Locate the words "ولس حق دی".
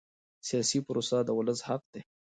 1.37-2.01